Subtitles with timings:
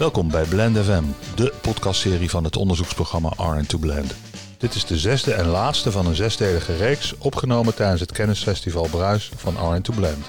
[0.00, 4.14] Welkom bij Blend FM, de podcastserie van het onderzoeksprogramma R2 Blend.
[4.58, 9.30] Dit is de zesde en laatste van een zesdelige reeks opgenomen tijdens het kennisfestival Bruis
[9.36, 10.26] van R2 Blend.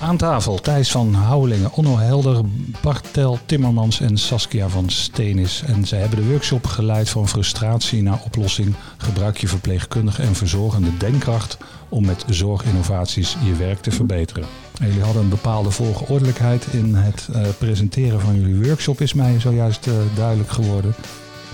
[0.00, 2.40] Aan tafel Thijs van Houwelingen, Onno Helder,
[2.82, 5.62] Bartel Timmermans en Saskia van Steenis.
[5.66, 8.74] En zij hebben de workshop geleid van frustratie naar oplossing.
[8.96, 14.46] Gebruik je verpleegkundige en verzorgende denkkracht om met zorginnovaties je werk te verbeteren.
[14.80, 19.40] En jullie hadden een bepaalde volgeordelijkheid in het uh, presenteren van jullie workshop, is mij
[19.40, 20.94] zojuist uh, duidelijk geworden.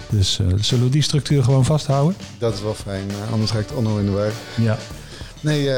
[0.08, 2.16] Dus uh, zullen we die structuur gewoon vasthouden?
[2.38, 4.32] Dat is wel fijn, anders ga ik het Onno in de war.
[4.56, 4.78] Ja.
[5.40, 5.68] Nee,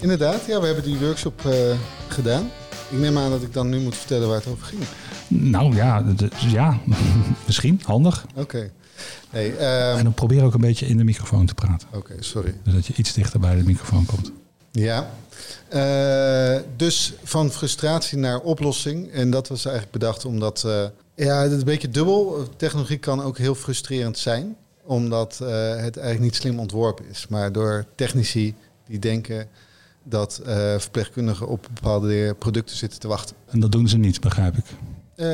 [0.00, 0.44] inderdaad.
[0.46, 1.40] Ja, we hebben die workshop
[2.08, 2.50] gedaan.
[2.90, 4.82] Ik neem aan dat ik dan nu moet vertellen waar het over ging.
[5.28, 6.04] Nou ja,
[6.46, 6.78] ja
[7.46, 7.80] misschien.
[7.84, 8.24] Handig.
[8.30, 8.40] Oké.
[8.40, 8.70] Okay.
[9.32, 9.96] Nee, um...
[9.96, 11.88] En dan probeer ook een beetje in de microfoon te praten.
[11.88, 12.54] Oké, okay, sorry.
[12.62, 14.32] Dus dat je iets dichter bij de microfoon komt.
[14.70, 15.10] Ja.
[15.74, 19.12] Uh, dus van frustratie naar oplossing.
[19.12, 20.66] En dat was eigenlijk bedacht omdat...
[21.14, 22.48] ja, het is een beetje dubbel.
[22.56, 24.56] Technologie kan ook heel frustrerend zijn.
[24.84, 27.26] Omdat het eigenlijk niet slim ontworpen is.
[27.28, 28.54] Maar door technici
[28.86, 29.48] die denken
[30.02, 33.36] dat uh, verpleegkundigen op bepaalde producten zitten te wachten.
[33.46, 34.64] En dat doen ze niet, begrijp ik.
[35.16, 35.26] Uh,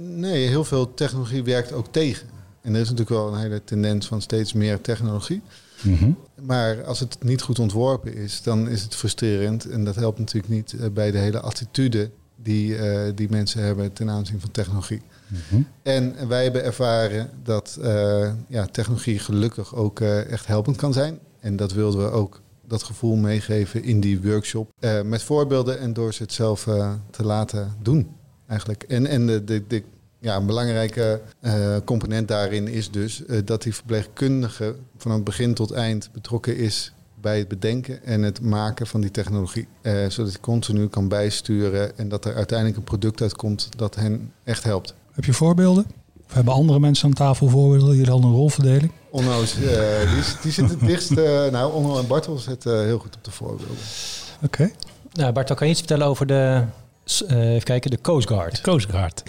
[0.00, 2.28] nee, heel veel technologie werkt ook tegen.
[2.62, 5.42] En er is natuurlijk wel een hele tendens van steeds meer technologie.
[5.82, 6.16] Mm -hmm.
[6.42, 9.64] Maar als het niet goed ontworpen is, dan is het frustrerend.
[9.64, 12.10] En dat helpt natuurlijk niet uh, bij de hele attitude
[12.42, 12.76] die,
[13.14, 15.02] die mensen hebben ten aanzien van technologie.
[15.28, 15.66] Mm -hmm.
[15.82, 17.78] En wij hebben ervaren dat
[18.48, 21.18] ja, technologie gelukkig ook echt helpend kan zijn.
[21.40, 24.70] En dat wilden we ook dat gevoel meegeven in die workshop.
[25.04, 26.62] Met voorbeelden en door ze het zelf
[27.10, 28.82] te laten doen, eigenlijk.
[28.82, 29.82] En, en de, de, de
[30.18, 35.70] ja, een belangrijke uh, component daarin is dus dat die verpleegkundige van het begin tot
[35.70, 39.68] eind betrokken is bij het bedenken en het maken van die technologie.
[39.82, 44.64] zodat hij continu kan bijsturen en dat er uiteindelijk een product uitkomt dat hen echt
[44.64, 44.94] helpt.
[45.12, 45.86] Heb je voorbeelden?
[46.28, 47.96] Of hebben andere mensen aan tafel voorbeelden?
[47.96, 48.92] Jullie hadden een rolverdeling?
[49.10, 49.46] Onno, uh,
[50.14, 51.10] die, die zit het dichtst.
[51.10, 53.76] Uh, nou, Onno en Bartel zitten uh, heel goed op de voorbeelden.
[54.42, 54.44] Oké.
[54.44, 54.74] Okay.
[55.12, 56.64] Nou, Bartel, kan je iets vertellen over de,
[57.28, 58.56] even kijken, de Coast Guard?
[58.56, 59.22] De Coast Guard.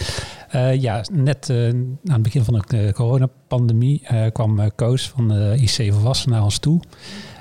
[0.80, 4.02] Ja, net aan het begin van de coronapandemie
[4.32, 6.82] kwam Koos van de IC Volwassen naar ons toe.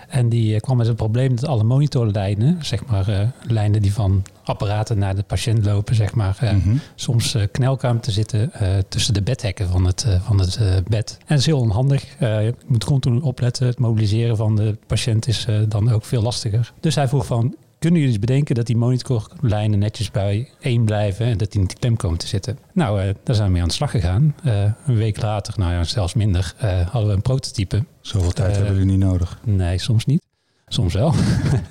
[0.09, 4.99] En die kwam met het probleem dat alle monitorlijnen, zeg maar lijnen die van apparaten
[4.99, 6.81] naar de patiënt lopen, zeg maar, mm -hmm.
[6.95, 8.53] soms knelkamer te zitten
[8.89, 10.59] tussen de bedhekken van het, van het
[10.89, 11.17] bed.
[11.19, 12.05] En dat is heel onhandig.
[12.19, 13.67] je moet continu opletten.
[13.67, 16.73] Het mobiliseren van de patiënt is dan ook veel lastiger.
[16.81, 21.27] Dus hij vroeg van, kunnen jullie eens bedenken dat die monitorlijnen netjes bij één blijven
[21.27, 22.59] en dat die niet klem komen te zitten?
[22.73, 24.35] Nou, uh, daar zijn we mee aan de slag gegaan.
[24.45, 27.85] Uh, een week later, nou ja, zelfs minder, uh, hadden we een prototype.
[28.01, 29.39] Zoveel tijd hebben jullie niet nodig?
[29.45, 30.27] Nee, soms niet.
[30.67, 31.15] Soms wel.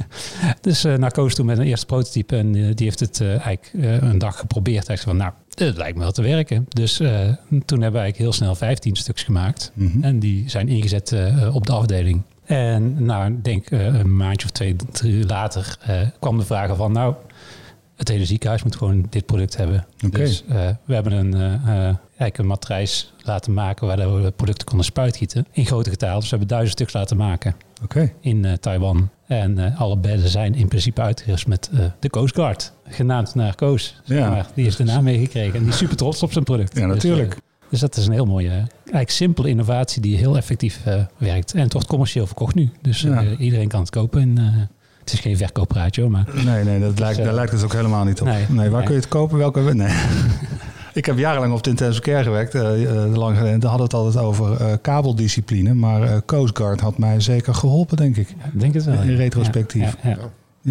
[0.61, 3.69] dus naar Koos toen met een eerste prototype en die heeft het eigenlijk
[4.01, 4.87] een dag geprobeerd.
[4.87, 6.65] Hij zei van, nou, het lijkt me wel te werken.
[6.69, 7.07] Dus toen
[7.57, 9.71] hebben we eigenlijk heel snel 15 stuks gemaakt.
[9.73, 10.03] Mm -hmm.
[10.03, 11.15] En die zijn ingezet
[11.53, 12.23] op de afdeling.
[12.47, 16.75] En nou, ik denk uh, een maandje of twee, drie later uh, kwam de vraag
[16.75, 17.15] van, nou,
[17.95, 19.85] het hele ziekenhuis moet gewoon dit product hebben.
[20.05, 20.21] Okay.
[20.21, 21.33] Dus uh, we hebben een,
[21.99, 26.19] eigenlijk een matrijs laten maken waar we producten konden spuitgieten in grote getalen.
[26.19, 28.13] Dus we hebben duizend stuks laten maken okay.
[28.21, 29.09] in Taiwan.
[29.27, 31.69] En alle bedden zijn in principe uitgerust met
[31.99, 34.01] de Coast Guard, genaamd naar Koos.
[34.03, 34.29] Ja.
[34.29, 36.77] Maar die heeft de naam meegekregen en die is super trots op zijn product.
[36.77, 37.29] Ja, natuurlijk.
[37.29, 41.53] Dus, dus dat is een heel mooie, eigenlijk simpele innovatie die heel effectief uh, werkt.
[41.53, 42.69] En toch commercieel verkocht nu.
[42.81, 43.37] Dus uh, ja.
[43.37, 44.21] iedereen kan het kopen.
[44.21, 44.45] En, uh,
[44.99, 46.27] het is geen verkoopraadje, maar...
[46.45, 48.27] Nee, nee dat lijkt, daar lijkt het ook helemaal niet op.
[48.27, 48.83] Nee, nee waar nee.
[48.83, 49.37] kun je het kopen?
[49.37, 49.73] Welke...
[49.73, 49.95] Nee.
[50.93, 52.53] Ik heb jarenlang op de intensive care gewerkt.
[53.17, 53.59] lang geleden.
[53.59, 55.73] Daar hadden we het altijd over kabeldiscipline.
[55.73, 58.29] Maar Coast Guard had mij zeker geholpen, denk ik.
[58.29, 59.01] Ja, denk het wel.
[59.01, 59.95] In retrospectief.
[60.03, 60.17] Ja.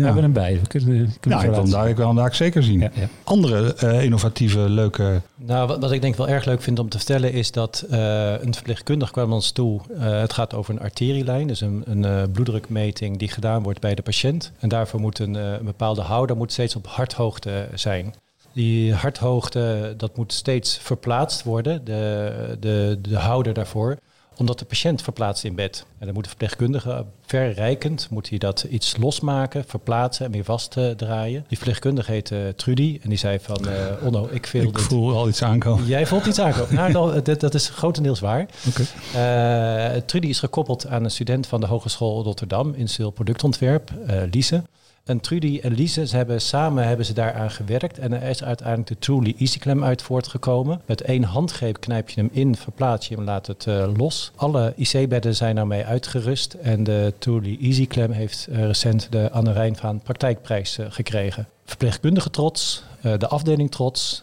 [0.01, 0.61] We hebben hem bij.
[0.61, 2.81] We kunnen, kunnen ja, ik wil daar, ik wil hem daar zeker zien.
[2.81, 3.09] Ja, ja.
[3.25, 5.21] Andere uh, innovatieve, leuke...
[5.37, 8.41] Nou, wat, wat, ik denk wel erg leuk vind om te vertellen is dat uh,
[8.41, 9.81] een verpleegkundige kwam ons toe.
[9.91, 14.03] Uh, het gaat over een arterielijn, dus een, een bloeddrukmeting die gedaan wordt bij de
[14.03, 14.53] patiënt.
[14.59, 18.15] En daarvoor moet een, een bepaalde houder moet steeds op harthoogte zijn.
[18.53, 23.97] Die harthoogte, dat moet steeds verplaatst worden, de, de, de houder daarvoor
[24.37, 25.87] omdat de patiënt verplaatst in bed.
[25.99, 31.45] En dan moet de verpleegkundige verrijkend moet hij dat iets losmaken, verplaatsen en weer vastdraaien.
[31.49, 33.73] Die verpleegkundige heet uh, Trudy en die zei van uh,
[34.03, 34.83] Onno, ik, ik dit...
[34.83, 35.87] voel al iets aankomen.
[35.87, 36.75] Jij voelt iets aankomen.
[36.93, 38.47] nou, dat, dat is grotendeels waar.
[38.69, 39.95] Okay.
[39.95, 43.91] Uh, Trudy is gekoppeld aan een student van de Hogeschool Rotterdam, industrieel productontwerp,
[44.31, 44.63] Lise.
[45.07, 47.99] En Trudy en Lise, ze hebben samen hebben ze daaraan gewerkt.
[47.99, 50.81] En er is uiteindelijk de Truly EasyClem uit voortgekomen.
[50.87, 54.33] Met één handgreep knijp je hem in, verplaats je hem, laat het uh, los.
[54.37, 56.55] Alle IC-bedden zijn daarmee uitgerust.
[56.55, 61.49] En de Truly EasyClem heeft uh, recent de Anne Rijnvaan praktijkprijs uh, gekregen.
[61.65, 64.23] verpleegkundige trots, de afdeling trots,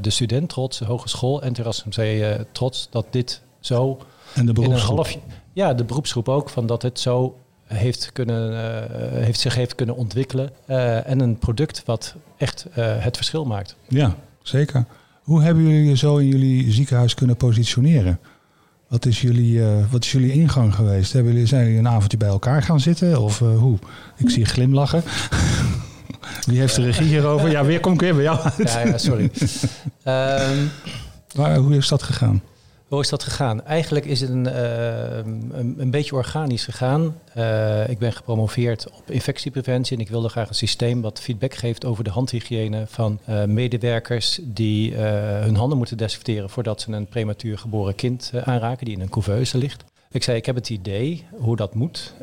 [0.00, 3.98] de student trots, de hogeschool en Terrassum uh, trots dat dit zo...
[4.34, 4.96] En de beroepsgroep?
[4.96, 5.18] Half,
[5.52, 8.52] ja, de beroepsgroep ook, van dat het zo heeft, kunnen,
[9.24, 10.50] heeft zich heeft kunnen ontwikkelen.
[11.06, 13.76] en een product wat echt het verschil maakt.
[13.88, 14.84] Ja, zeker.
[15.22, 18.18] Hoe hebben jullie je zo in jullie ziekenhuis kunnen positioneren?
[18.88, 21.12] Wat is jullie, wat is jullie ingang geweest?
[21.12, 23.22] Hebben jullie, zijn jullie een avondje bij elkaar gaan zitten?
[23.22, 23.78] Of hoe?
[24.16, 25.02] Ik zie je glimlachen.
[26.46, 27.50] Wie heeft de regie hierover?
[27.50, 28.72] Ja, weer kom ik weer bij jou uit.
[28.72, 29.30] Ja, ja sorry.
[30.04, 30.70] um,
[31.36, 32.42] maar hoe is dat gegaan?
[32.86, 33.64] Hoe is dat gegaan?
[33.64, 35.16] Eigenlijk is het een, uh,
[35.76, 37.20] een, beetje organisch gegaan.
[37.36, 41.84] Uh, ik ben gepromoveerd op infectiepreventie en ik wilde graag een systeem wat feedback geeft
[41.84, 47.58] over de handhygiëne van uh, medewerkers die hun handen moeten desinfecteren voordat ze een prematuur
[47.58, 49.84] geboren kind aanraken die in een couveuse ligt.
[50.10, 52.14] Ik zei, ik heb het idee hoe dat moet.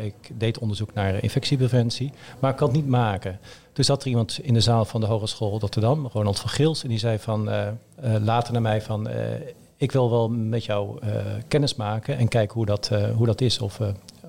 [0.00, 3.38] Ik deed onderzoek naar infectiepreventie, maar ik kan het niet maken.
[3.72, 6.88] Toen zat er iemand in de zaal van de Hogeschool Rotterdam, Ronald van Gils, en
[6.88, 7.50] die zei van,
[8.20, 9.08] later naar mij van,
[9.76, 10.98] ik wil wel met jou
[11.48, 13.58] kennis maken en kijken hoe dat, hoe dat is.
[13.58, 13.76] Of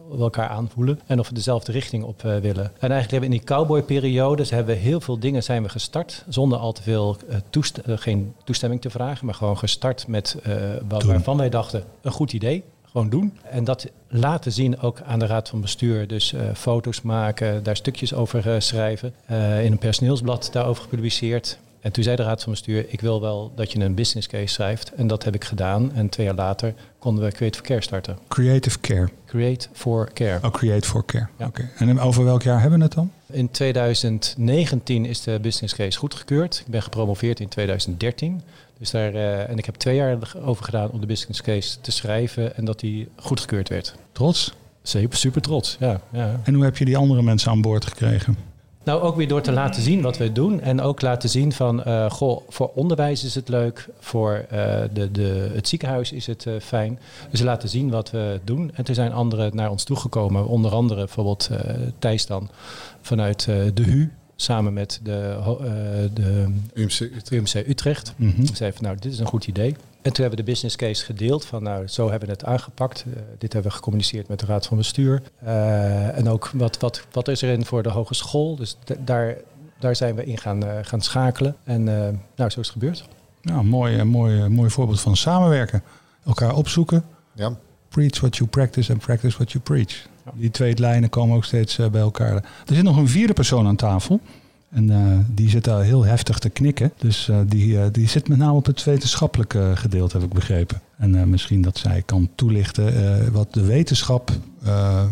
[0.09, 2.65] we elkaar aanvoelen en of we dezelfde richting op willen.
[2.79, 6.25] En eigenlijk hebben we in die cowboy-periodes hebben we heel veel dingen zijn we gestart
[6.27, 7.17] zonder al te veel
[7.49, 10.37] toest geen toestemming te vragen, maar gewoon gestart met
[10.87, 12.63] wat, waarvan wij dachten een goed idee
[12.97, 13.37] gewoon doen.
[13.43, 16.07] En dat laten zien ook aan de raad van bestuur.
[16.07, 19.13] Dus uh, foto's maken, daar stukjes over uh, schrijven.
[19.31, 21.59] Uh, in een personeelsblad daarover gepubliceerd.
[21.79, 24.53] En toen zei de raad van bestuur, ik wil wel dat je een business case
[24.53, 24.91] schrijft.
[24.95, 25.93] En dat heb ik gedaan.
[25.93, 28.17] En twee jaar later konden we Create for Care starten.
[28.27, 29.09] Creative Care?
[29.25, 30.39] Create for Care.
[30.43, 31.27] Oh, Create for Care.
[31.37, 31.45] Ja.
[31.45, 31.69] Oké.
[31.77, 33.11] En over welk jaar hebben we het dan?
[33.31, 36.59] In 2019 is de business case goedgekeurd.
[36.65, 38.41] Ik ben gepromoveerd in 2013.
[38.77, 41.91] Dus daar, uh, en ik heb twee jaar over gedaan om de business case te
[41.91, 43.95] schrijven en dat die goedgekeurd werd.
[44.11, 44.53] Trots?
[44.83, 46.39] Super, super trots, ja, ja.
[46.43, 48.37] En hoe heb je die andere mensen aan boord gekregen?
[48.87, 50.61] Nou, ook weer door te laten zien wat we doen.
[50.61, 53.87] En ook laten zien van, uh, goh, voor onderwijs is het leuk.
[53.99, 56.99] Voor uh, de, de, het ziekenhuis is het uh, fijn.
[57.29, 58.71] Dus laten zien wat we doen.
[58.73, 60.47] En er zijn anderen naar ons toegekomen.
[60.47, 61.49] Onder andere bijvoorbeeld
[61.99, 62.49] Thijs dan
[63.01, 65.37] vanuit de HU samen met de,
[66.13, 67.31] de UMC Utrecht.
[67.31, 68.13] UMC Utrecht.
[68.15, 68.55] Mm -hmm.
[68.55, 69.75] Zei van nou, dit is een goed idee.
[70.07, 73.05] En toen hebben we de business case gedeeld van nou, zo hebben we het aangepakt.
[73.07, 75.21] Uh, dit hebben we gecommuniceerd met de Raad van Bestuur.
[75.43, 78.55] Uh, en ook wat, wat, wat is er in voor de hogeschool.
[78.55, 79.35] Dus daar,
[79.79, 81.55] daar zijn we in gaan, gaan schakelen.
[81.63, 83.07] En nou, zo is het gebeurd.
[83.41, 85.83] Nou, mooi, mooi, mooi voorbeeld van samenwerken.
[86.25, 87.05] Elkaar opzoeken.
[87.33, 87.55] Ja.
[87.89, 90.07] Preach what you practice and practice what you preach.
[90.33, 92.33] Die twee lijnen komen ook steeds uh, bij elkaar.
[92.33, 94.19] Er zit nog een vierde persoon aan tafel.
[94.69, 96.91] En uh, die zit daar heel heftig te knikken.
[96.97, 100.81] Dus uh, die, die zit met name op het wetenschappelijke gedeelte, heb ik begrepen.
[100.97, 104.31] En misschien dat zij kan toelichten wat de wetenschap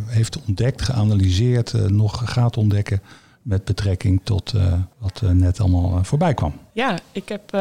[0.05, 3.01] heeft ontdekt, geanalyseerd, nog gaat ontdekken
[3.41, 4.53] met betrekking tot
[4.97, 6.53] wat net allemaal voorbij kwam.
[6.71, 7.51] Ja, ik heb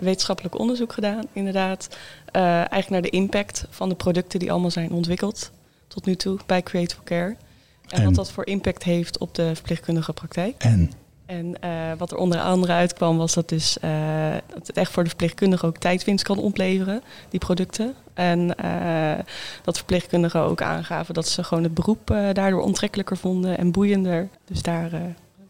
[0.00, 1.96] wetenschappelijk onderzoek gedaan, inderdaad.
[2.32, 5.50] eigenlijk naar de impact van de producten die allemaal zijn ontwikkeld
[5.88, 7.36] tot nu toe bij Creative Care.
[7.88, 10.54] En, en, wat dat voor impact heeft op de verpleegkundige praktijk.
[10.58, 10.90] En?
[11.32, 13.90] En uh, wat er onder andere uitkwam was dat, dus, uh,
[14.54, 17.94] dat het echt voor de verpleegkundige ook tijdwinst kan opleveren, die producten.
[18.14, 19.24] En uh,
[19.62, 24.28] dat verpleegkundigen ook aangaven dat ze gewoon het beroep daardoor ontrekkelijker vonden en boeiender.
[24.44, 24.90] Dus daar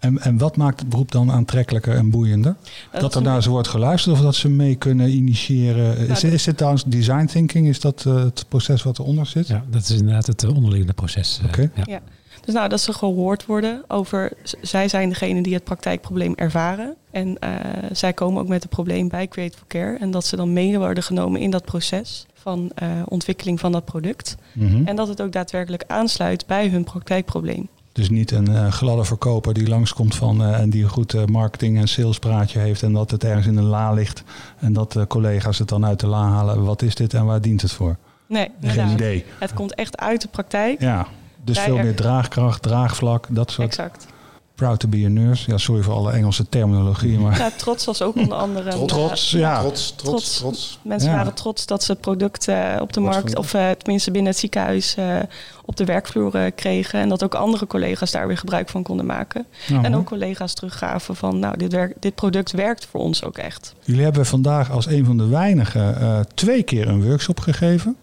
[0.03, 2.57] en, en wat maakt het beroep dan aantrekkelijker en boeiender?
[2.93, 5.97] Dat, dat er naar ze wordt geluisterd of dat ze mee kunnen initiëren?
[5.97, 7.69] Nou, is, is dit trouwens design thinking?
[7.69, 9.47] Is dat uh, het proces wat eronder zit?
[9.47, 11.41] Ja, dat is inderdaad het eh, onderliggende proces.
[11.43, 11.71] Uh, okay.
[11.75, 11.83] ja.
[11.87, 12.01] ja.
[12.45, 14.33] Dus nou, dat ze gehoord worden over...
[14.61, 16.95] Zij zijn degene die het praktijkprobleem ervaren.
[17.11, 17.51] En uh,
[17.93, 19.97] zij komen ook met het probleem bij Creative Care.
[19.99, 23.85] En dat ze dan mee worden genomen in dat proces van uh, ontwikkeling van dat
[23.85, 24.37] product.
[24.53, 24.87] Mm -hmm.
[24.87, 27.69] En dat het ook daadwerkelijk aansluit bij hun praktijkprobleem.
[27.93, 31.25] Dus niet een uh, gladde verkoper die langskomt van uh, en die een goed uh,
[31.25, 34.23] marketing- en salespraatje heeft en dat het ergens in een la ligt
[34.59, 36.65] en dat de collega's het dan uit de la halen.
[36.65, 37.97] Wat is dit en waar dient het voor?
[38.27, 39.25] Nee, geen idee.
[39.39, 40.81] Het komt echt uit de praktijk.
[40.81, 41.07] Ja,
[41.45, 43.69] dus veel meer draagkracht, draagvlak, dat soort.
[43.69, 44.07] Exact.
[44.55, 45.51] Proud to be a nurse.
[45.51, 47.19] Ja, sorry voor alle Engelse terminologie.
[47.19, 47.39] Maar...
[47.39, 48.71] Ja, trots was ook onder andere.
[48.71, 49.61] trots, trots, ja.
[49.61, 50.79] Trots, trots, trots.
[50.83, 51.17] Mensen ja.
[51.17, 55.17] waren trots dat ze producten op de markt, of uh, tenminste binnen het ziekenhuis, uh,
[55.65, 57.01] op de werkvloer uh, kregen.
[57.01, 59.47] En dat ook andere collega's daar weer gebruik van konden maken.
[59.83, 63.75] En ook collega's teruggaven van, nou, dit, werk, dit product werkt voor ons ook echt.
[63.85, 67.97] Jullie hebben vandaag als een van de weinigen twee keer een workshop gegeven.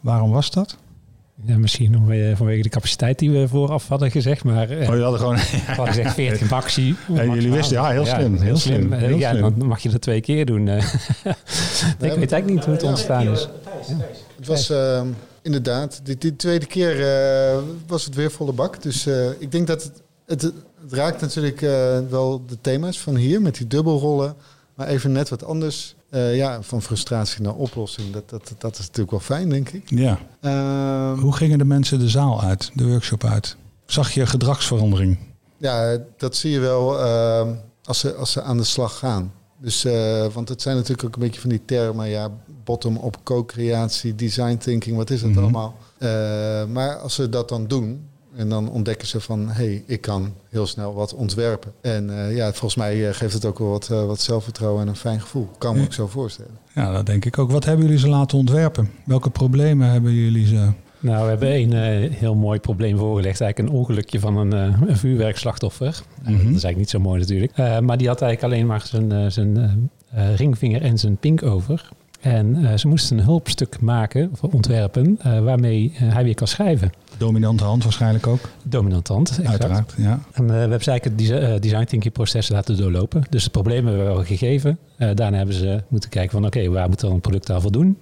[0.00, 0.76] Waarom was dat?
[1.44, 2.02] Ja, misschien nog
[2.36, 4.44] vanwege de capaciteit die we vooraf hadden gezegd.
[4.44, 6.96] Maar oh, je had gewoon we hadden gezegd 14 actie.
[7.14, 8.34] En jullie wisten, ja, heel slim.
[8.34, 8.92] Ja, heel, slim.
[8.92, 9.58] Heel ja, slim.
[9.58, 10.68] dan mag je dat twee keer doen.
[10.68, 10.82] ik
[11.98, 13.48] weet eigenlijk niet hoe het ontstaan is.
[14.36, 15.02] Het was uh,
[15.42, 18.82] inderdaad, die, die, tweede keer uh, was het weer volle bak.
[18.82, 23.16] Dus uh, ik denk dat het, het het raakt natuurlijk uh, wel de thema's van
[23.16, 24.34] hier met die dubbelrollen.
[24.80, 25.94] Maar even net wat anders.
[26.10, 28.12] Uh, ja, van frustratie naar oplossing.
[28.12, 29.82] Dat, dat, dat is natuurlijk wel fijn, denk ik.
[29.90, 30.18] Ja.
[30.40, 33.56] Ehm, Hoe gingen de mensen de zaal uit, de workshop uit?
[33.86, 35.18] Zag je gedragsverandering?
[35.56, 37.48] Ja, dat zie je wel uh,
[37.84, 39.32] als, ze, als ze aan de slag gaan.
[39.58, 42.30] Dus, uh, want het zijn natuurlijk ook een beetje van die termen, ja,
[42.64, 45.40] bottom-up co-creatie, design thinking, wat is het Mhm.
[45.40, 45.76] allemaal?
[45.98, 46.08] Uh,
[46.64, 48.08] maar als ze dat dan doen,
[48.40, 51.72] en dan ontdekken ze van, hé, hey, ik kan heel snel wat ontwerpen.
[51.80, 54.88] En uh, ja, volgens mij uh, geeft het ook wel wat, uh, wat zelfvertrouwen en
[54.88, 55.48] een fijn gevoel.
[55.58, 55.84] Kan me Ja.
[55.84, 56.50] ook zo voorstellen.
[56.74, 57.50] Ja, dat denk ik ook.
[57.50, 58.90] Wat hebben jullie ze laten ontwerpen?
[59.04, 60.68] Welke problemen hebben jullie ze?
[61.00, 63.40] Nou, we hebben een uh, heel mooi probleem voorgelegd.
[63.40, 66.02] Eigenlijk een ongelukje van een, uh, een vuurwerkslachtoffer.
[66.22, 66.32] Mhm.
[66.32, 67.58] Dat is eigenlijk niet zo mooi natuurlijk.
[67.58, 69.90] Uh, maar die had eigenlijk alleen maar zijn, uh, zijn
[70.36, 71.88] ringvinger en zijn pink over.
[72.20, 76.90] En ze moesten een hulpstuk maken, of ontwerpen, waarmee hij weer kan schrijven.
[77.20, 78.40] Dominante hand waarschijnlijk ook.
[78.62, 79.48] Dominante hand, exact.
[79.48, 80.20] Uiteraard, ja.
[80.32, 83.22] En we hebben eigenlijk het design thinking proces laten doorlopen.
[83.30, 84.78] Dus het probleem hebben we wel gegeven.
[84.96, 87.96] daarna hebben ze moeten kijken van oké, okay, waar moet dan een product aan voldoen?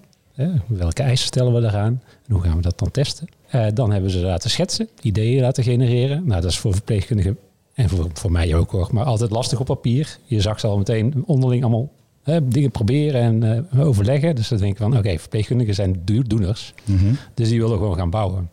[0.66, 2.02] welke eisen stellen we daaraan?
[2.26, 3.28] En hoe gaan we dat dan testen?
[3.54, 6.22] Uh, dan hebben we ze laten schetsen, ideeën laten genereren.
[6.26, 7.38] Nou, dat is voor verpleegkundigen
[7.74, 10.18] en voor, voor mij ook hoor, maar altijd lastig op papier.
[10.24, 11.88] Je zag ze al meteen onderling allemaal
[12.22, 14.36] hè, dingen proberen en uh, overleggen.
[14.36, 16.74] Dus dan denk ik van, oké, okay, verpleegkundigen zijn do doeners.
[16.84, 17.16] Mm -hmm.
[17.34, 18.50] Dus die willen gewoon gaan bouwen.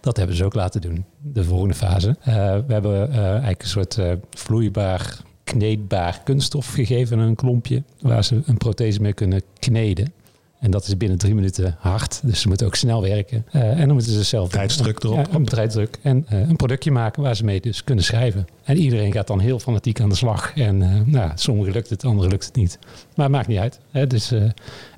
[0.00, 2.08] Dat hebben ze ook laten doen, de volgende fase.
[2.08, 2.34] Uh,
[2.66, 3.98] we hebben eigenlijk een soort
[4.30, 10.12] vloeibaar, kneedbaar kunststof gegeven, een klompje, waar ze een prothese mee kunnen kneden.
[10.60, 12.20] En dat is binnen drie minuten hard.
[12.22, 13.46] Dus ze moeten ook snel werken.
[13.52, 14.48] Uh, en dan moeten ze zelf...
[14.48, 15.16] Tijdsdruk erop.
[15.16, 15.98] Ja, een tijdsdruk.
[16.02, 18.46] En uh, een productje maken waar ze mee dus kunnen schrijven.
[18.64, 20.52] En iedereen gaat dan heel fanatiek aan de slag.
[20.54, 22.78] En uh, nou, sommigen lukt het, anderen lukt het niet.
[23.14, 23.80] Maar het maakt niet uit.
[23.90, 24.06] Hè?
[24.06, 24.32] Dus,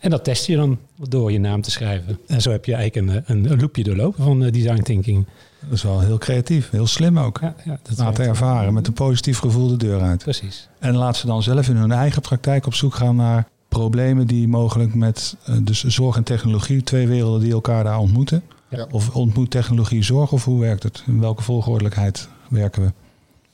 [0.00, 2.18] en dat test je dan door je naam te schrijven.
[2.26, 5.26] En zo heb je eigenlijk een, een, loopje doorlopen van design thinking.
[5.60, 6.70] Dat is wel heel creatief.
[6.70, 7.38] Heel slim ook.
[7.40, 10.22] Ja, ja, dat Laten ervaren met een positief gevoel de deur uit.
[10.22, 10.68] Precies.
[10.78, 14.48] En laat ze dan zelf in hun eigen praktijk op zoek gaan naar problemen die
[14.48, 18.42] mogelijk met uh, dus zorg en technologie, twee werelden die elkaar daar ontmoeten.
[18.68, 18.86] Ja.
[18.90, 21.02] Of ontmoet technologie zorg of hoe werkt het?
[21.06, 22.92] In welke volgordelijkheid werken we?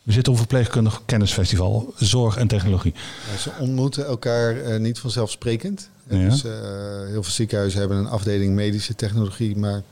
[0.03, 2.95] We zitten op een verpleegkundig kennisfestival, zorg en technologie.
[3.33, 5.91] Ja, ze ontmoeten elkaar uh, niet vanzelfsprekend.
[6.09, 6.29] Ja.
[6.29, 6.53] Dus uh,
[7.07, 9.83] heel veel ziekenhuizen hebben een afdeling medische technologie, maar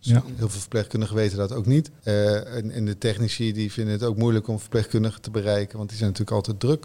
[0.00, 0.22] ja.
[0.36, 1.90] heel veel verpleegkundigen weten dat ook niet.
[2.04, 5.88] Uh, en, en de technici die vinden het ook moeilijk om verpleegkundigen te bereiken, want
[5.88, 6.84] die zijn natuurlijk altijd druk.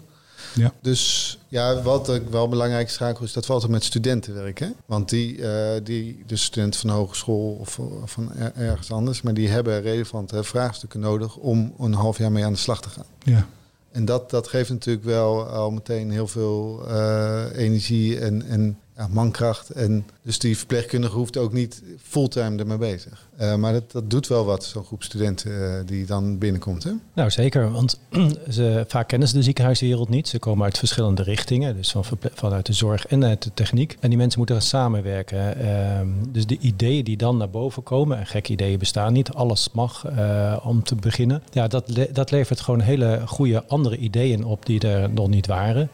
[0.54, 0.72] Ja.
[0.80, 4.74] Dus ja, wat ik wel belangrijk schakel is dat we altijd met studenten werken.
[4.86, 9.48] Want die, uh, die, de studenten van hogeschool of van er, ergens anders, maar die
[9.48, 13.06] hebben relevante vraagstukken nodig om een half jaar mee aan de slag te gaan.
[13.22, 13.46] Ja.
[13.92, 19.08] En dat, dat geeft natuurlijk wel al meteen heel veel uh, energie en, en ja,
[19.10, 19.70] mankracht.
[19.70, 23.28] En dus die verpleegkundige hoeft ook niet fulltime ermee bezig.
[23.40, 26.84] Uh, maar dat, dat doet wel wat, zo'n groep studenten uh, die dan binnenkomt.
[26.84, 26.90] Hè?
[27.14, 27.70] Nou, zeker.
[27.70, 27.98] Want
[28.50, 30.28] ze, vaak kennen ze de ziekenhuiswereld niet.
[30.28, 31.76] Ze komen uit verschillende richtingen.
[31.76, 33.96] Dus van, vanuit de zorg en uit de techniek.
[34.00, 35.60] En die mensen moeten samenwerken.
[35.60, 38.18] Uh, dus de ideeën die dan naar boven komen.
[38.18, 39.32] En gekke ideeën bestaan niet.
[39.32, 41.42] Alles mag uh, om te beginnen.
[41.52, 45.90] Ja, dat, dat levert gewoon hele goede andere ideeën op die er nog niet waren.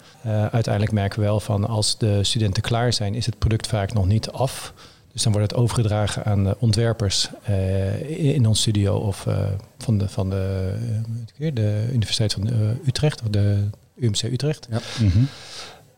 [0.50, 4.06] Uiteindelijk merken we wel van als de studenten klaar zijn, is het product vaak nog
[4.06, 4.74] niet af.
[5.12, 9.46] Dus dan wordt het overgedragen aan de ontwerpers uh, in ons studio of uh,
[9.78, 10.74] van, de, van de,
[11.38, 12.50] uh, de Universiteit van
[12.86, 14.66] Utrecht of de UMC Utrecht.
[14.70, 14.80] Ja.
[15.00, 15.28] Mm -hmm.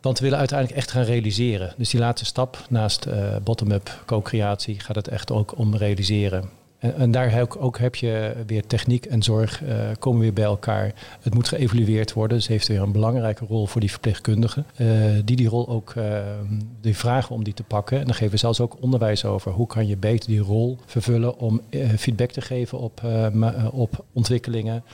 [0.00, 1.74] Want we willen uiteindelijk echt gaan realiseren.
[1.76, 3.06] Dus die laatste stap naast
[3.42, 6.50] bottom-up co-creatie gaat het echt ook om realiseren.
[6.84, 10.44] En, en daar ook, ook, heb je weer techniek en zorg uh, komen weer bij
[10.44, 10.92] elkaar.
[11.20, 12.36] Het moet geëvalueerd worden.
[12.36, 14.66] Dus heeft weer een belangrijke rol voor die verpleegkundigen.
[14.76, 14.88] Uh,
[15.24, 16.18] die die rol ook uh,
[16.80, 17.98] die vragen om die te pakken.
[17.98, 19.52] En dan geven we zelfs ook onderwijs over.
[19.52, 21.60] Hoe kan je beter die rol vervullen om
[21.96, 23.02] feedback te geven op,
[23.72, 24.84] op ontwikkelingen.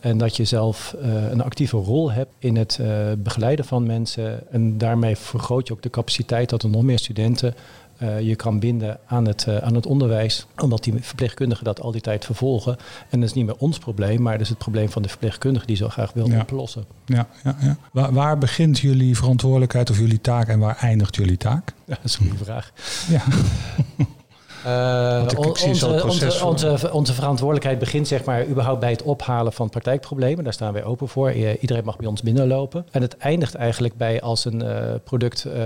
[0.00, 0.96] En dat je zelf
[1.30, 2.80] een actieve rol hebt in het
[3.18, 4.52] begeleiden van mensen.
[4.52, 7.54] En daarmee vergroot je ook de capaciteit dat er nog meer studenten
[8.02, 10.46] uh, je kan binden aan het, uh, aan het onderwijs.
[10.62, 12.76] Omdat die verpleegkundigen dat al die tijd vervolgen.
[13.10, 15.66] En dat is niet meer ons probleem, maar dat is het probleem van de verpleegkundige
[15.66, 16.40] die zo graag wil Ja.
[16.40, 16.84] oplossen.
[17.04, 17.76] Ja, ja, ja.
[17.92, 21.72] Waar, waar begint jullie verantwoordelijkheid of jullie taak en waar eindigt jullie taak?
[21.84, 22.72] Ja, dat is een goede vraag.
[23.08, 23.22] Ja.
[24.66, 28.90] Uh, Want ik- ik zie onze, onze, onze, onze verantwoordelijkheid begint zeg maar überhaupt bij
[28.90, 30.44] het ophalen van praktijkproblemen.
[30.44, 31.32] Daar staan wij open voor.
[31.32, 32.86] I- Iedereen mag bij ons binnenlopen.
[32.90, 35.62] En het eindigt eigenlijk bij als een eh, product eh,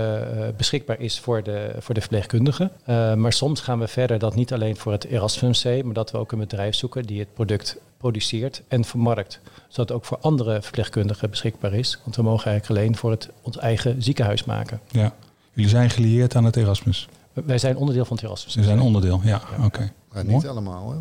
[0.57, 2.69] beschikbaar is voor de, voor de verpleegkundige.
[2.85, 6.11] Eh, maar soms gaan we verder dat niet alleen voor het Erasmus MC, maar dat
[6.11, 9.39] we ook een bedrijf zoeken die het product produceert en vermarkt.
[9.67, 11.99] Zodat het ook voor andere verpleegkundigen beschikbaar is.
[12.03, 14.79] Want we mogen eigenlijk alleen voor het, ons eigen ziekenhuis maken.
[14.91, 15.13] ja.
[15.55, 17.07] Jullie zijn gelieerd aan het Erasmus.
[17.33, 18.53] Wij zijn onderdeel van het Erasmus.
[18.53, 19.41] Ze zijn onderdeel, ja.
[19.63, 19.91] Oké.
[20.13, 20.35] Maar Mooi.
[20.35, 20.91] niet allemaal.
[20.91, 20.97] Hè?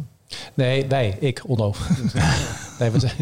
[0.55, 1.75] Nee, wij, ik, Onno.
[2.79, 3.13] nee, we zijn,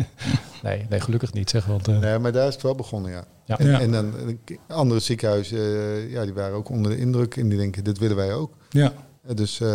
[0.63, 1.65] Nee, nee, gelukkig niet zeg.
[1.67, 1.99] Want, uh...
[1.99, 3.25] Nee, maar daar is het wel begonnen, ja.
[3.45, 3.59] Ja.
[3.59, 3.81] En, Ja.
[3.81, 4.13] en dan
[4.47, 7.99] eh, andere ziekenhuizen, eh, ja, die waren ook onder de indruk en die denken, dit
[7.99, 8.53] willen wij ook.
[8.71, 8.93] Ja.
[9.29, 9.69] Eh, dus, eh,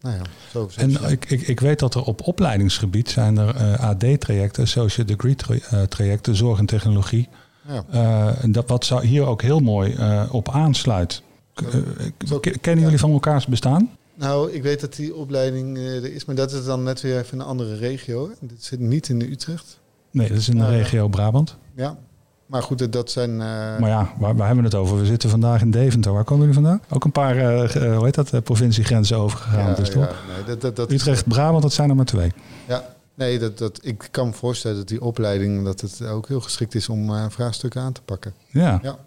[0.00, 0.68] nou ja, zo.
[0.70, 1.04] zo En zo.
[1.06, 5.54] ik, ik, ik weet dat er op opleidingsgebied zijn er eh, AD-trajecten, Associate Degree tra-
[5.78, 7.28] eh, trajecten, zorg en technologie.
[7.68, 7.84] ja.
[7.90, 11.22] Eh, en dat wat zou hier ook heel mooi eh, op aansluit.
[11.62, 13.90] Eh, k- kennen jullie van elkaars bestaan?
[14.14, 17.18] Nou, ik weet dat die opleiding eh, er is, maar dat is dan net weer
[17.18, 18.30] even een andere regio.
[18.40, 19.78] Dit zit niet in de Utrecht.
[20.10, 21.56] Nee, dat is in de regio Brabant.
[21.76, 21.98] Ja,
[22.46, 23.30] maar goed, dat- zijn...
[23.30, 23.36] eh,
[23.78, 24.98] Maar ja, waar, waar hebben we het over?
[24.98, 26.12] We zitten vandaag in Deventer.
[26.12, 26.82] Waar komen jullie vandaan?
[26.90, 29.68] Ook een paar, eh, eh, hoe heet dat, eh, provinciegrenzen overgegaan.
[29.68, 30.16] ja, dus ja, toch?
[30.34, 32.32] nee, dat, dat, dat, Utrecht, Brabant, dat zijn er maar twee.
[32.68, 36.40] Ja, nee, dat, dat, ik kan me voorstellen dat die opleiding dat het ook heel
[36.40, 38.34] geschikt is om eh, vraagstukken aan te pakken.
[38.48, 38.98] Ja, Ja.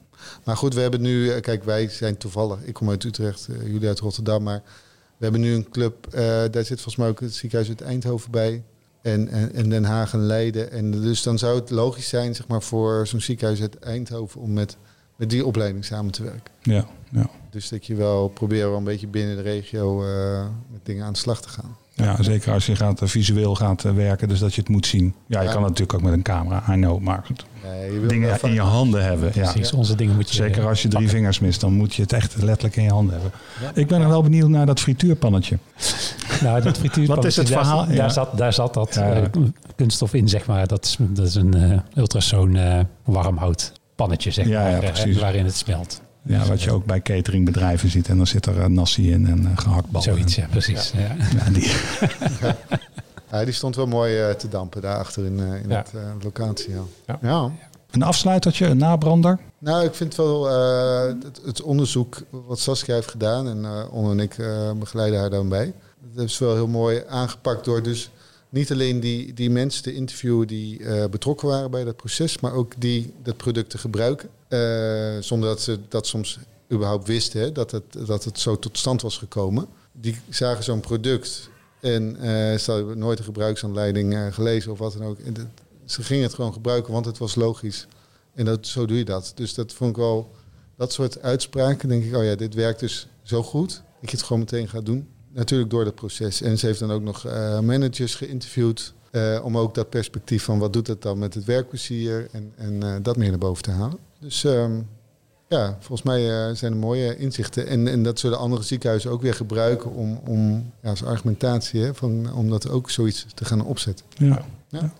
[0.44, 3.62] Maar goed, we hebben nu, eh, kijk, wij zijn toevallig, ik kom uit Utrecht, eh,
[3.62, 4.62] jullie uit Rotterdam, maar
[5.18, 8.32] we hebben nu een club, eh, daar zit volgens mij ook het ziekenhuis uit Eindhoven
[8.32, 8.64] bij.
[9.02, 10.72] En, en, en Den Haag en Leiden.
[10.72, 14.54] En dus dan zou het logisch zijn, zeg maar, voor zo'n ziekenhuis uit Eindhoven om
[14.54, 14.78] met,
[15.16, 16.54] met die opleiding samen te werken.
[16.62, 17.30] ja, ja.
[17.50, 19.98] Dus dat je wel probeert wel een beetje binnen de regio
[20.72, 21.78] met dingen aan de slag te gaan.
[21.96, 24.86] Ja, zeker als je gaat, eh, visueel gaat eh, werken, dus dat je het moet
[24.86, 25.14] zien.
[25.28, 25.52] Ja, je Ja.
[25.54, 27.46] kan het natuurlijk ook met een camera, I know, maar goed.
[27.64, 29.32] Nee, je wil Dingen in je handen hebben.
[29.34, 29.52] Ja.
[29.52, 30.36] Precies, onze dingen moet je...
[30.36, 31.18] Zeker als je drie pakken.
[31.18, 33.32] vingers mist, dan moet je het echt letterlijk in je handen hebben.
[33.62, 33.72] Ja.
[33.74, 35.58] Ik ben nog wel benieuwd naar dat frituurpannetje.
[36.42, 37.86] Nou, dat frituurpannetje, Wat is het daar- verhaal?
[37.86, 38.10] Daar, Ja.
[38.10, 39.14] zat, daar zat dat Ja.
[39.14, 39.22] eh,
[39.76, 40.68] kunststof in, zeg maar.
[40.68, 44.84] Dat is, dat is een eh ultrasoon eh warmhout pannetje, zeg Ja, maar.
[44.84, 46.02] eh, waarin het smelt.
[46.26, 48.08] Ja, wat je ook bij cateringbedrijven ziet.
[48.08, 50.02] En dan zit er uh, nasi in en uh, gehaktbal.
[50.02, 50.92] Zoiets, ja, precies.
[50.92, 51.16] Ja.
[51.38, 51.72] Ja, die,
[53.32, 55.78] Ja, die stond wel mooi eh, te dampen daarachter in, eh in Ja.
[55.78, 56.70] het eh, locatie.
[56.74, 56.82] Ja.
[57.06, 57.20] Ja.
[57.22, 57.52] Ja.
[57.92, 59.40] een afsluitertje, een nabrander.
[59.60, 64.12] Nou, ik vind wel eh, het, het onderzoek wat Saskia heeft gedaan en uh, Onno
[64.12, 65.74] en ik uh, begeleiden haar daarbij.
[66.16, 68.10] Dat is wel heel mooi aangepakt door dus
[68.50, 72.54] niet alleen die, die mensen te interviewen die uh, betrokken waren bij dat proces, maar
[72.54, 74.30] ook die dat product te gebruiken.
[74.54, 76.40] Uh, zonder dat ze dat soms
[76.72, 79.68] überhaupt wisten, hè, dat, het, dat het zo tot stand was gekomen.
[79.92, 82.22] Die zagen zo'n product en uh,
[82.58, 85.20] ze hadden nooit een gebruiksaanleiding uh, gelezen of wat dan ook.
[85.20, 85.46] En de,
[85.86, 87.88] ze gingen het gewoon gebruiken, want het was logisch.
[88.34, 89.32] En dat, zo doe je dat.
[89.36, 90.32] Dus dat vond ik wel,
[90.78, 93.70] dat soort uitspraken, denk ik, oh ja, dit werkt dus zo goed,
[94.02, 95.08] dat je het gewoon meteen gaat doen.
[95.32, 96.42] Natuurlijk door dat proces.
[96.42, 97.24] En ze heeft dan ook nog
[97.62, 98.94] managers geïnterviewd.
[99.44, 103.18] Om ook dat perspectief van wat doet het dan met het werkplezier en, en dat
[103.18, 104.00] meer naar boven te halen.
[104.24, 104.90] Dus um,
[105.48, 107.68] ja, volgens mij uh, zijn er mooie inzichten.
[107.68, 111.94] En, en dat zullen andere ziekenhuizen ook weer gebruiken om, om ja, als argumentatie, hè,
[111.94, 114.06] van, om dat ook zoiets te gaan opzetten.
[114.18, 114.46] Ja.
[114.70, 114.92] ja.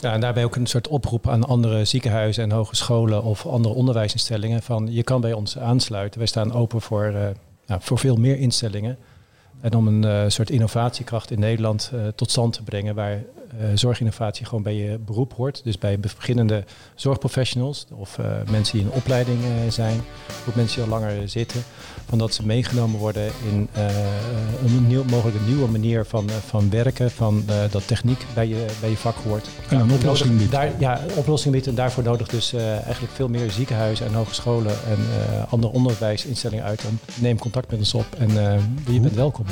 [0.00, 4.62] Ja, en daarbij ook een soort oproep aan andere ziekenhuizen en hogescholen of andere onderwijsinstellingen
[4.62, 6.18] van je kan bij ons aansluiten.
[6.18, 7.26] Wij staan open voor, uh,
[7.66, 8.98] nou, voor veel meer instellingen.
[9.60, 13.22] En om een uh, soort innovatiekracht in Nederland uh, tot stand te brengen waar
[13.60, 15.64] uh, zorginnovatie gewoon bij je beroep hoort.
[15.64, 18.18] Dus bij beginnende zorgprofessionals of
[18.50, 19.38] mensen die in opleiding
[19.68, 20.00] zijn,
[20.48, 21.62] ook mensen die al langer zitten.
[22.08, 23.68] Van dat ze meegenomen worden in
[24.64, 28.90] een nieuw, mogelijk een nieuwe manier van, van werken, van dat techniek bij je, bij
[28.90, 29.48] je vak hoort.
[29.68, 30.52] En een oplossing biedt.
[30.52, 34.98] Daar, ja, oplossing biedt en daarvoor nodig dus eigenlijk veel meer ziekenhuizen en hogescholen en
[35.48, 38.30] andere onderwijsinstellingen uit om neem contact met ons op en
[38.88, 39.46] je bent welkom.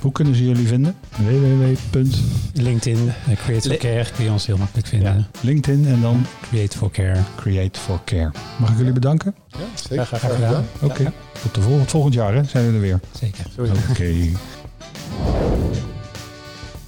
[0.00, 0.96] Hoe kunnen ze jullie vinden?
[1.16, 2.04] www.
[2.52, 5.14] LinkedIn, uh, Create for Care kun je ons heel makkelijk vinden.
[5.14, 5.40] Ja.
[5.40, 7.20] LinkedIn en dan Create for Care.
[7.36, 8.30] Create for Care.
[8.58, 9.34] Mag ik jullie bedanken?
[9.46, 10.06] Ja, zeker.
[10.06, 10.66] Graag, graag gedaan.
[10.80, 11.12] Oké, okay.
[11.42, 12.44] tot de volgend, volgend jaar hè?
[12.44, 13.00] zijn we er weer.
[13.20, 13.44] Zeker.
[13.58, 13.70] Oké.
[13.90, 14.36] Okay.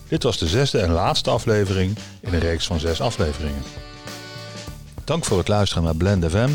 [0.08, 3.62] Dit was de zesde en laatste aflevering in een reeks van zes afleveringen.
[5.04, 6.50] Dank voor het luisteren naar Blend FM,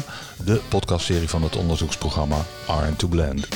[0.46, 3.48] de podcastserie van het onderzoeksprogramma R2 Blend.